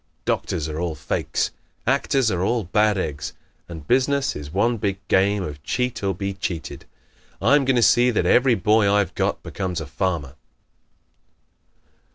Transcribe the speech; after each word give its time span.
Doctors 0.25 0.67
are 0.67 0.79
all 0.79 0.95
fakes. 0.95 1.51
Actors 1.85 2.31
are 2.31 2.41
all 2.41 2.63
bad 2.63 2.97
eggs; 2.97 3.33
and 3.69 3.87
business 3.87 4.35
is 4.35 4.51
one 4.51 4.77
big 4.77 4.97
game 5.09 5.43
of 5.43 5.61
cheat 5.61 6.01
or 6.03 6.15
be 6.15 6.33
cheated. 6.33 6.85
I'm 7.39 7.65
going 7.65 7.75
to 7.75 7.83
see 7.83 8.09
that 8.09 8.25
every 8.25 8.55
boy 8.55 8.91
I've 8.91 9.13
got 9.13 9.43
becomes 9.43 9.79
a 9.79 9.85
farmer." 9.85 10.33